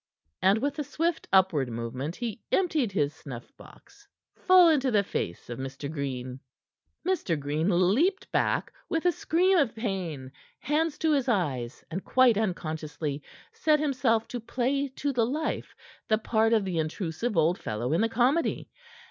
And 0.41 0.57
with 0.63 0.79
a 0.79 0.83
swift 0.83 1.27
upward 1.31 1.69
movement, 1.69 2.15
he 2.15 2.41
emptied 2.51 2.91
his 2.91 3.13
snuff 3.13 3.55
box 3.55 4.07
full 4.35 4.67
into 4.67 4.89
the 4.89 5.03
face 5.03 5.47
of 5.47 5.59
Mr. 5.59 5.91
Green. 5.91 6.39
Mr. 7.07 7.39
Green 7.39 7.69
leapt 7.69 8.31
back, 8.31 8.73
with 8.89 9.05
a 9.05 9.11
scream 9.11 9.59
of 9.59 9.75
pain, 9.75 10.31
hands 10.57 10.97
to 10.97 11.11
his 11.11 11.29
eyes, 11.29 11.85
and 11.91 12.03
quite 12.03 12.35
unconsciously 12.35 13.21
set 13.53 13.79
himself 13.79 14.27
to 14.29 14.39
play 14.39 14.87
to 14.95 15.13
the 15.13 15.23
life 15.27 15.75
the 16.07 16.17
part 16.17 16.51
of 16.51 16.65
the 16.65 16.79
intrusive 16.79 17.37
old 17.37 17.59
fellow 17.59 17.93
in 17.93 18.01
the 18.01 18.09
comedy. 18.09 18.71